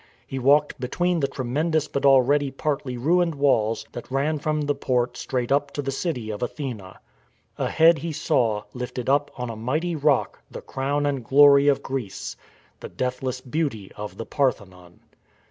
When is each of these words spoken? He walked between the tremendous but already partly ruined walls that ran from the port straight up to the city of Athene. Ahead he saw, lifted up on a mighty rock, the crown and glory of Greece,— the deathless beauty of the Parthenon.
He 0.25 0.39
walked 0.39 0.79
between 0.79 1.19
the 1.19 1.27
tremendous 1.27 1.87
but 1.87 2.07
already 2.07 2.49
partly 2.49 2.97
ruined 2.97 3.35
walls 3.35 3.85
that 3.91 4.09
ran 4.09 4.39
from 4.39 4.61
the 4.61 4.73
port 4.73 5.15
straight 5.15 5.51
up 5.51 5.69
to 5.73 5.83
the 5.83 5.91
city 5.91 6.31
of 6.31 6.41
Athene. 6.41 6.81
Ahead 7.59 7.99
he 7.99 8.11
saw, 8.11 8.63
lifted 8.73 9.07
up 9.09 9.29
on 9.37 9.51
a 9.51 9.55
mighty 9.55 9.95
rock, 9.95 10.39
the 10.49 10.61
crown 10.61 11.05
and 11.05 11.23
glory 11.23 11.67
of 11.67 11.83
Greece,— 11.83 12.35
the 12.79 12.89
deathless 12.89 13.41
beauty 13.41 13.91
of 13.95 14.17
the 14.17 14.25
Parthenon. 14.25 15.01